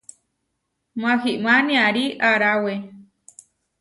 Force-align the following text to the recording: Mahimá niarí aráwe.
Mahimá 1.01 1.53
niarí 1.67 2.05
aráwe. 2.29 2.73